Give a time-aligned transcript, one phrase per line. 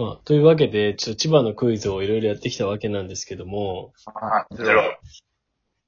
[0.00, 4.56] まあ、というわけで、ちょっと千葉のクイズをいろいろやってきたわけなんですけども、はい。
[4.56, 4.82] ゼロ。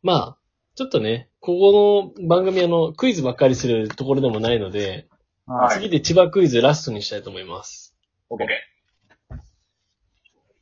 [0.02, 0.38] まあ、
[0.74, 5.08] ちょっとね、ここの番組あの、クイズばっかりするところでもないので、
[5.46, 5.76] はい。
[5.76, 7.96] 次で千葉クイズラストにしたいと思います。
[8.28, 8.46] オッケ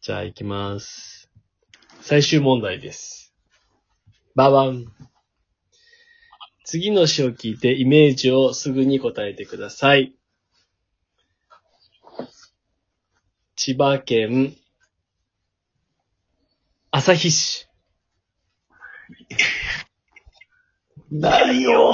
[0.00, 1.28] じゃあ行きます。
[2.00, 3.34] 最終問題です。
[4.36, 4.86] ババン。
[6.64, 10.14] 次の詩を聞いてイメージをすぐに答えてください。
[13.62, 14.56] 千葉県、
[16.92, 17.68] 旭市。
[21.10, 21.92] 何いよ。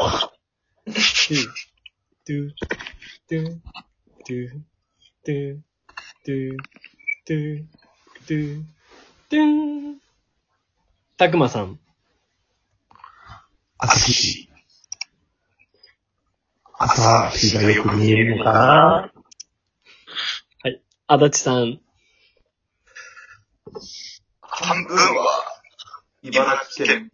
[0.84, 1.44] トゥ、
[2.24, 2.50] トゥ、
[3.26, 3.60] トゥ、
[4.14, 4.48] トゥ、
[5.24, 5.58] トゥ、
[6.24, 7.64] トゥ、
[8.28, 8.62] トゥ、
[9.28, 10.00] トゥン。
[11.16, 11.80] たくまさん。
[13.76, 14.48] 朝日。
[16.78, 19.15] 朝日がよく見えるのかな？
[21.08, 21.80] 足立さん。
[24.40, 25.44] 半分は、
[26.22, 27.12] 茨城県。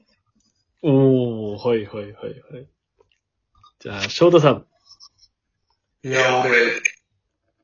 [0.83, 2.69] おー、はいはいはいはい。
[3.81, 4.67] じゃあ、翔太さん。
[6.05, 6.81] いや、俺、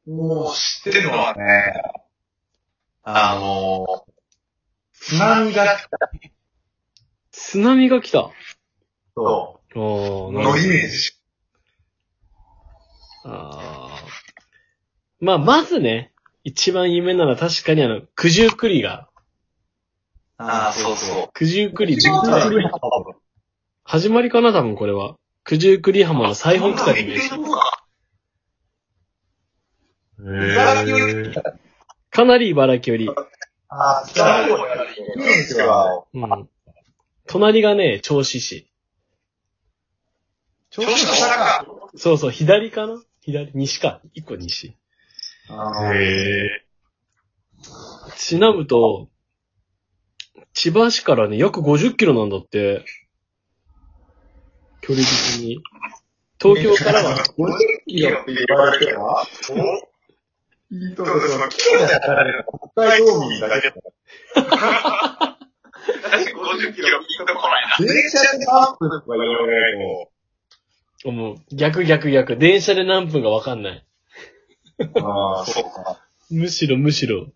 [0.07, 1.83] もう知ってるのはね、
[3.05, 4.05] あの、
[4.93, 5.99] 津波が来た
[7.31, 8.31] 津波が来た。
[9.15, 11.13] と、おー、なるほのどイメージ。
[13.25, 14.09] あー
[15.21, 16.13] まあ、まずね、
[16.49, 19.11] 一番有名なのは確かにあの、九十九里が、
[20.39, 21.29] ああ、そうそう。
[21.35, 22.01] 九十九里
[23.85, 25.17] 始まりかな多分これは。
[25.45, 27.17] 九十九里浜の最北端に
[30.17, 31.35] 茨城より、
[32.11, 33.11] かなり茨城より。
[33.69, 36.49] ああ、津波をやるイメージは、うん。
[37.27, 38.71] 隣がね、銚子市。
[40.71, 41.67] 調子の下か。
[41.95, 43.03] そうそう、左かな？
[43.21, 44.01] 左、西か。
[44.15, 44.78] 一個西。
[45.95, 46.65] へ
[48.17, 49.09] ちなむと、
[50.53, 52.85] 千葉市からね、約50キロなんだって。
[54.81, 55.63] 距離的に。
[56.41, 57.17] 東京からは、
[57.87, 59.27] いや、って言われては？
[60.71, 62.45] いいとこその、キロで測られる
[62.75, 63.75] 北海道民だけだ。
[64.35, 65.39] 確か
[66.19, 67.87] に50キロピンとこないな。
[67.87, 69.79] 電車で何分とか言われる
[71.05, 72.37] もう、逆逆逆。
[72.37, 73.85] 電車で何分かわかんない。
[74.87, 75.07] と。
[75.07, 76.01] ああ、そうか。
[76.31, 77.29] むしろむしろ。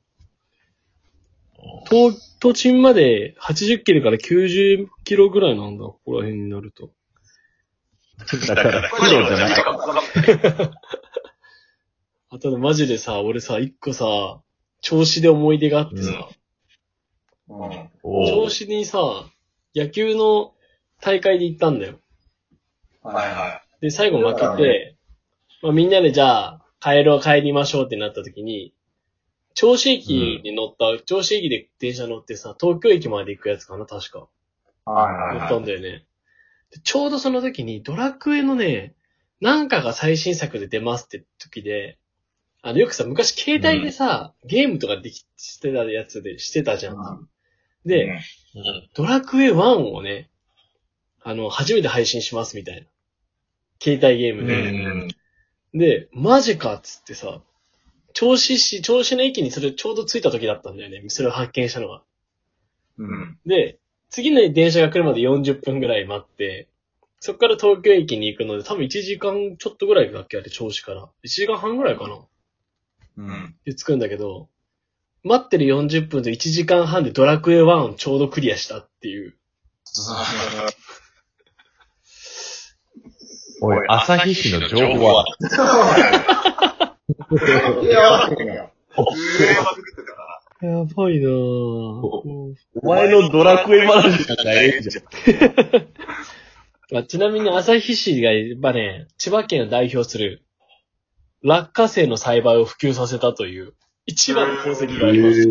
[1.90, 5.84] 東、都心まで80キロから90キロぐらいなんだ。
[5.84, 6.90] ここら辺になると。
[8.48, 9.80] だから、キロじゃないかも。
[12.30, 14.40] あとね、マジでさ、俺さ、一個さ、
[14.80, 16.28] 調子で思い出があってさ、
[17.48, 17.70] うん。
[18.02, 19.26] 調子にさ、
[19.74, 20.54] 野球の
[21.00, 21.98] 大会で行ったんだよ。
[23.02, 24.96] はいはで、最後負けて、
[25.62, 28.74] まあみんなでじゃあ、帰ろう、帰りましょうってなった時に、
[29.54, 34.28] 銚子駅に乗った、銚子駅で電車乗ってさ、東京駅まで行くやつかな、確か。
[34.86, 34.90] い。
[34.90, 36.06] はい乗ったんだよね。
[36.70, 38.94] でちょうどその時にドラクエのね、
[39.40, 41.98] なんかが最新作で出ますって時で、
[42.62, 46.96] あの、よくさ、昔携帯でさ、ゲームとかでき、してたやつで、してたじゃん。
[46.96, 47.28] うん
[47.84, 48.16] で、
[48.94, 50.30] ドラクエ1をね、
[51.20, 52.86] あの、初めて配信しますみたいな。
[53.82, 55.14] 携帯ゲームうで。
[55.74, 55.78] ん。
[55.78, 57.40] で、マジかっつってさ、
[58.14, 61.02] 銚子市、銚子の駅にそれちょうど着いた時だったんだよね。
[61.08, 62.02] それを発見したのは。
[62.98, 63.38] うん。
[63.46, 63.78] で、
[64.10, 66.68] 次の電車が来るまで40分ぐらい待って、
[67.20, 71.08] そっから東京駅に行くので、多分1時間ちょっとぐらいだっけあれ、銚子から。
[71.24, 72.18] 1時間半ぐらいかな
[73.16, 73.54] うん。
[73.64, 74.48] で、着くんだけど、
[75.22, 79.36] 待ってる40分と1時間半でドラクエ1をちょうどクリアしたっていう。
[83.64, 85.24] おい、朝日市の情報は、
[87.80, 88.28] い や、
[90.84, 91.32] ばいなぁ。
[92.02, 95.04] お前のドラクエ話じゃないじゃん。
[96.90, 100.42] まあ、ちなみに旭市が、やっぱね、千葉県を代表する、
[101.44, 103.74] 落花生の栽培を普及させたという、
[104.06, 105.46] 一番の功績があります。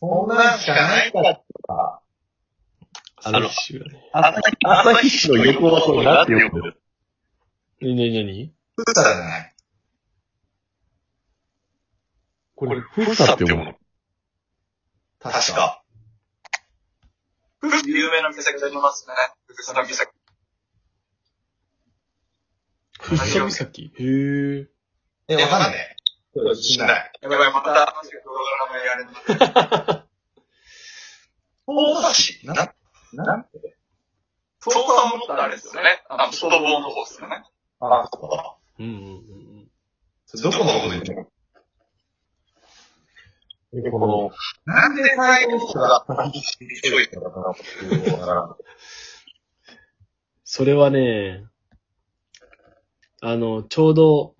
[0.00, 1.42] そんなんしかないから。
[3.22, 4.10] 旭市がね。
[4.64, 6.74] 朝日市の横はこれなんて読むな
[7.82, 9.54] になになにふさじゃない。
[12.54, 13.74] これ、ふさって読むの
[15.18, 15.82] 確か。
[17.86, 19.14] 有名な岬がありますね。
[19.46, 20.08] ふさの岬。
[23.00, 24.66] ふっさ岬へぇ
[25.28, 25.96] え、わかんない。
[26.34, 27.12] 自信ない。
[27.22, 30.04] やばい、また、マジで動画がやれない。
[31.66, 32.02] 大
[32.42, 32.74] 橋な、
[33.12, 33.44] なん？
[33.44, 33.76] て
[34.60, 36.02] 操作はもっとあれですよね。
[36.08, 37.42] あの、外房の方ですよね。
[37.80, 38.56] あ、そうだ。
[38.78, 39.50] うんうんうん
[40.26, 41.26] それどこのこと言ってんの
[43.82, 44.30] でこの、
[44.64, 46.42] なんで最後の人が先に
[46.80, 48.56] 強いのかなっていうのが
[50.44, 51.44] それはね、
[53.20, 54.39] あの、ちょうど、い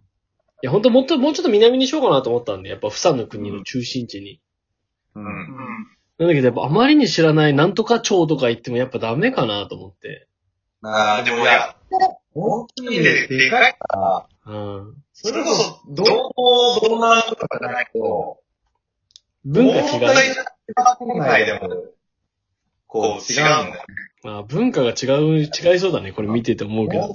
[0.63, 4.41] や、本当もっと、もうちょっと南にしようかなと思ったんで、やっぱ、フサの国の中心地に。
[5.15, 5.25] うん。
[6.19, 10.29] なんだけど、やっぱ、あまりに知らないなんとか町とか言っても、やっぱダメかなと思って。
[10.83, 11.77] ああ、でもいや、
[12.35, 14.95] 大きいで、でかいから、うん。
[15.13, 16.07] それこそ、どう、
[16.89, 18.41] どうなんとかじゃないと、
[19.45, 19.89] 文化違う。
[20.99, 21.69] 国内でも、
[22.87, 23.85] こう、違うんだよね。
[24.25, 26.13] あ文化が違う、違いそうだね。
[26.13, 27.15] これ見てて思うけど。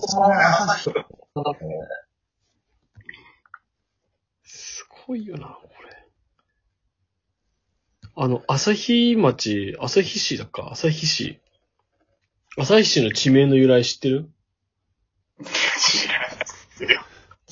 [5.06, 6.08] すごいよな、これ。
[8.16, 10.70] あの、旭町、旭市だっか？
[10.72, 11.40] 旭市。
[12.58, 14.30] 旭市の地名の由来知ってる？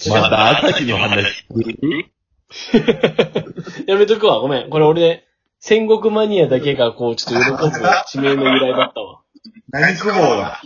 [0.10, 1.46] また朝日の話。
[3.88, 4.70] やめとくわ、ごめん。
[4.70, 5.28] これ俺、
[5.60, 9.22] 戦国マニアだけがこう、ちょっと喜ぶ地名の由来だったわ。
[9.70, 10.60] 何雲だ？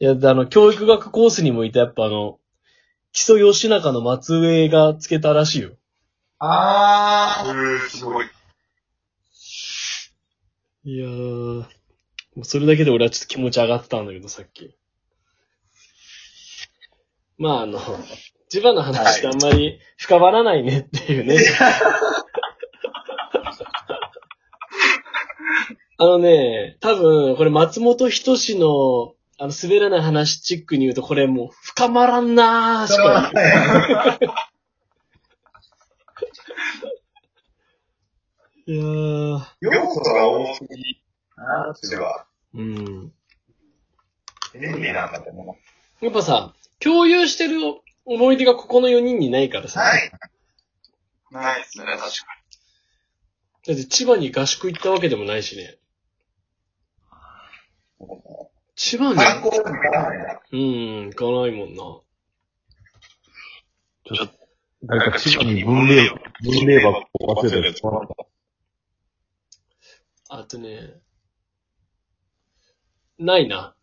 [0.00, 2.38] いや、あの、教育学コースにもいた、やっぱあの、
[3.12, 5.72] 木曽義仲の末裔がつけたらしいよ。
[6.38, 7.78] あー。
[7.88, 8.26] すごい。
[10.84, 14.76] いやー、もうそれだけで俺はちょっと気持ち上がってたんだけど、さっき。
[17.36, 17.78] まあ、あの、
[18.48, 21.36] 千葉の話ってあんまり深まらないねっていうね。
[26.00, 33.44] あのね、多分、これ松本人志の、あの、滑らない話チックに言うと、これもう、深まらんなーしか言
[34.26, 34.32] う。
[38.66, 41.00] いやー、要素が多すぎ。
[41.36, 43.12] あー、では、うん。
[44.54, 45.56] 便利なんだけども。
[46.00, 47.60] やっぱさ、共有してる
[48.04, 49.80] 思い出がここの4人にないからさ。
[49.80, 50.10] ない。
[51.30, 52.08] ないですね、確か
[53.66, 55.78] だって千葉に合宿行ったわけでもないしね。
[58.78, 59.10] 千葉に。
[59.10, 60.40] に、観光に行かないな。
[60.52, 62.00] うん、行かないもんな。
[64.96, 66.08] なんか千葉に文明、
[66.44, 67.82] 文明箱を忘れたやつ。
[70.30, 70.94] あとね、
[73.18, 73.74] ないな。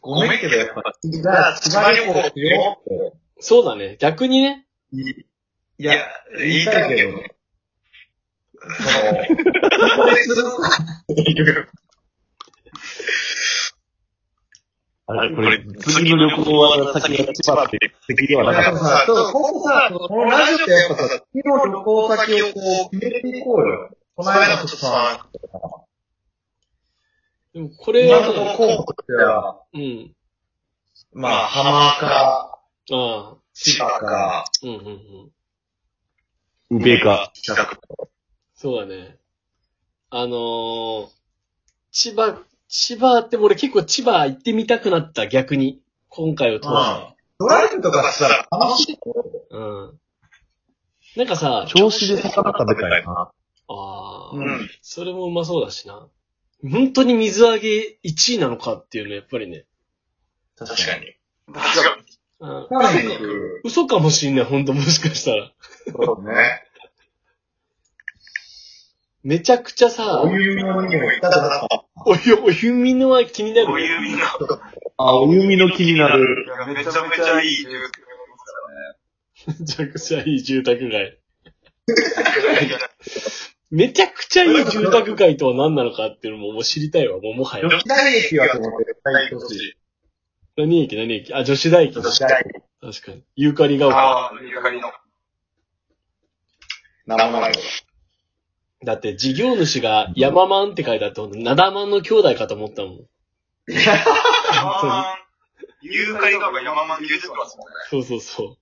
[0.00, 2.82] ごめんけど、やっぱ、じゃあ、千葉旅行しよ。
[3.38, 3.98] そうだね。
[4.00, 4.66] 逆にね。
[4.90, 5.94] いや、
[6.38, 7.37] 言いたいけどね。
[8.60, 10.44] その、これする
[11.12, 11.68] っていう。
[15.10, 17.78] あれ、これ、次の旅行は先が千葉って
[18.08, 18.78] 敵ではなかった。
[18.78, 22.50] さ、そう、ここさ、このラジオってやっぱさ、次の旅行先をこ
[22.92, 23.90] う、決めていこうよ。
[24.16, 25.26] この間ちょっとさ、
[27.54, 30.14] でもこれは今の候補としては、うん。
[31.14, 32.60] まあ、浜か、
[32.90, 34.76] ああ、千葉か、うんうん
[36.70, 36.78] うん。
[36.80, 37.30] 宇部か。
[37.34, 37.78] 近く。
[38.60, 39.16] そうだね。
[40.10, 41.08] あのー、
[41.92, 45.80] 千葉、千葉って俺結構千葉行ってみたくなった、逆に。
[46.08, 47.16] 今回を通して。
[47.38, 48.98] ドライブとかしたら楽しい。
[49.50, 49.98] うん。
[51.16, 53.12] なんかさ、調子で魚食べたいな。
[53.12, 53.30] あ
[53.68, 54.68] あ、うん。
[54.82, 56.08] それもうまそうだしな。
[56.68, 59.66] 本当に水揚げ1位なのかっていうのやっぱりね。
[60.56, 61.14] 確かに。
[61.54, 62.18] 確かに。
[62.40, 63.60] うん。
[63.62, 65.52] 嘘かもしんない、本当もしかしたら。
[65.92, 66.64] そうね。
[69.28, 71.68] めちゃくちゃさ、お湯見のにも行ったからさ。
[72.06, 73.82] お湯、お湯見のは気になるね。
[73.82, 74.24] 湯見の。
[74.96, 76.46] あ、お湯見の気になる。
[76.66, 77.66] めちゃめちゃいい。
[79.60, 81.18] めちゃくちゃいい住宅街。
[83.70, 87.66] めちゃくちゃいい住宅街とは何なのかっていうのももう知りたいわ、もうもはや。
[87.66, 88.96] 女子大駅はと思って。
[90.56, 91.34] 何駅何駅？
[91.34, 92.00] あ、女子大駅だ。
[92.00, 92.62] 女子大駅。
[92.80, 93.24] 確かに。
[93.36, 93.94] ユーカリが丘。
[93.94, 94.90] ああ、ゆかりの。
[97.04, 97.87] なんもないけど。
[98.84, 102.92] だって事業主が山マンって書いてあって、ほんとナダマンの兄弟かと思ったもん。
[102.94, 104.04] いや、
[105.82, 107.74] ユーカリが丘山マンに出てますもんね。
[107.90, 108.56] そうそうそう。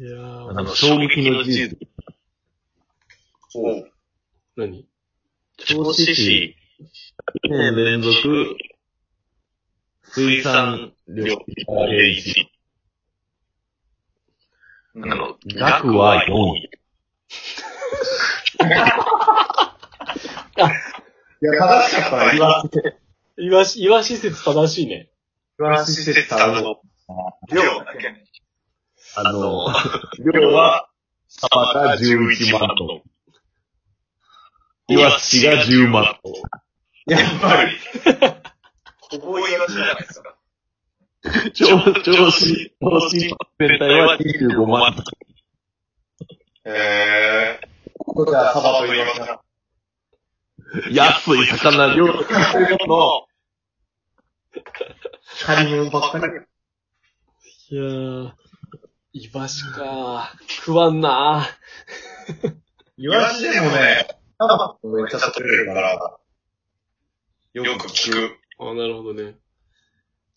[0.00, 1.78] いやー、あの、衝撃の事実。
[3.54, 3.92] おう。
[4.56, 4.86] 何
[5.58, 6.56] 銚子市、
[7.44, 8.56] 2年連続、
[10.02, 11.36] 水産旅
[11.88, 12.50] 例市。
[14.96, 16.67] ああの、額は4位。
[21.40, 22.98] いや、正しかったら言わせて。
[23.36, 25.10] いわし、いわし説正しいね。
[25.58, 26.80] 言わせてたの。
[27.52, 28.24] 量だけね。
[29.14, 29.66] あの、
[30.32, 30.88] 量は、
[31.28, 33.02] サバが11万トン。
[34.90, 36.34] イワシが10万頭。
[37.06, 37.78] やっぱり。
[39.00, 40.34] ここイワシじゃないですか。
[41.54, 41.66] 調
[42.02, 43.18] 調子、調子
[43.58, 45.27] 全体は25万頭。
[46.68, 47.68] へー。
[47.98, 49.42] ここじゃあ、サバとイワシだ。
[50.90, 52.12] 安い魚料理
[52.86, 53.26] の、
[55.46, 56.24] 借り物ばっかり。
[57.70, 58.32] いやー、
[59.12, 62.54] イワシかー食わんなー
[62.98, 64.06] イワシでもね、
[64.38, 66.18] サバめっちゃ取れるから、
[67.54, 67.64] よ。
[67.78, 68.38] く聞く。
[68.58, 69.36] あ、なるほどね。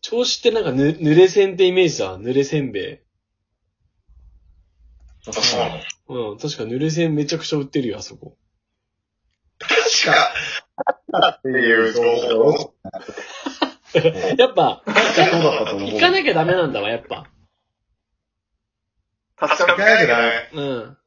[0.02, 2.18] 銚子ってなんかぬ、濡れせんってイメージだ。
[2.18, 3.11] 濡れせんべい。
[5.28, 8.38] あそうなのうん、確か濡れせんめちゃくちゃ売ってるよ、あそこ。
[9.60, 9.72] 確
[10.06, 12.74] か、っていう情報を、
[14.38, 15.92] やっぱ、そうだったと思う。
[15.92, 17.28] 行かなきゃダメなんだわ、やっぱ。
[19.36, 20.50] 確かめないとダメ。
[20.54, 20.98] うん。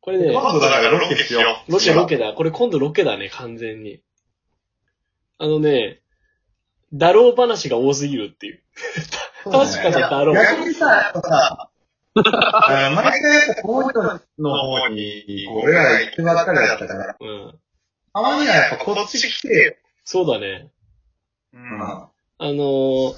[0.00, 1.72] これね、今度だからロケしよう。
[1.72, 2.32] ロケロケだ。
[2.32, 4.02] これ今度ロケだね、完全に。
[5.38, 6.00] あのね、
[6.92, 8.62] だろう話が多すぎるっていう。
[9.44, 10.34] 確かにだろう。
[10.34, 11.70] 逆にさ、やっぱさ、
[12.14, 17.58] 毎回やっぱこういうのの方に、こう俺ら行ってばっかりだったから、うん。
[18.12, 19.74] たまにはやっぱこっち来てよ。
[20.04, 20.70] そうだね。
[21.52, 21.82] うん。
[21.82, 23.14] あのー、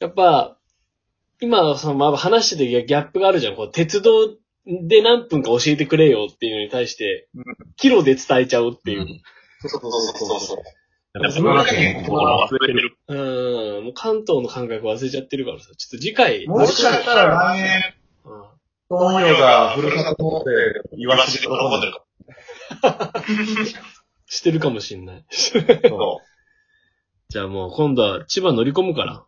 [0.00, 0.58] やっぱ、
[1.40, 3.56] 今、その、まあ、話しててギャップがあるじゃん。
[3.56, 7.44] こう、鉄道で何分か教えてくれよっていうのに対してうん、
[7.76, 9.06] キロで伝えちゃうっていう。
[9.60, 10.56] そうそうそうそう。
[11.14, 12.96] やっぱその中に心忘れてる。
[13.08, 13.14] う
[13.80, 17.94] ん、もう関東の感覚忘れちゃってるからさ、ちょっと次回、もしかしたら来年、
[18.92, 21.94] うん東洋がふるさと納税、言わせて喜んでる
[24.26, 25.24] してるかもしんない。
[25.30, 25.58] そ
[27.28, 29.14] じゃあもう今度は千葉乗り込むから。
[29.14, 29.26] う。